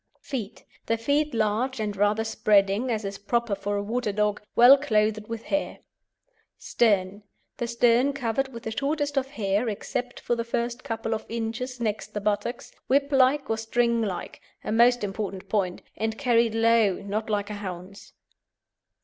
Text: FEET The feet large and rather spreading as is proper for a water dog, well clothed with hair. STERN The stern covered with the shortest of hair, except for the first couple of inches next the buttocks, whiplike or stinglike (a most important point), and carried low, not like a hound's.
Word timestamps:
FEET 0.19 0.65
The 0.87 0.97
feet 0.97 1.31
large 1.35 1.79
and 1.79 1.95
rather 1.95 2.23
spreading 2.23 2.89
as 2.89 3.05
is 3.05 3.19
proper 3.19 3.53
for 3.53 3.77
a 3.77 3.83
water 3.83 4.11
dog, 4.11 4.41
well 4.55 4.75
clothed 4.75 5.27
with 5.27 5.43
hair. 5.43 5.77
STERN 6.57 7.21
The 7.57 7.67
stern 7.67 8.11
covered 8.11 8.47
with 8.51 8.63
the 8.63 8.71
shortest 8.75 9.15
of 9.15 9.27
hair, 9.29 9.69
except 9.69 10.19
for 10.19 10.33
the 10.35 10.43
first 10.43 10.83
couple 10.83 11.13
of 11.13 11.27
inches 11.29 11.79
next 11.79 12.15
the 12.15 12.19
buttocks, 12.19 12.71
whiplike 12.89 13.47
or 13.47 13.57
stinglike 13.57 14.41
(a 14.63 14.71
most 14.71 15.03
important 15.03 15.47
point), 15.47 15.83
and 15.95 16.17
carried 16.17 16.55
low, 16.55 16.93
not 17.03 17.29
like 17.29 17.51
a 17.51 17.61
hound's. 17.61 18.13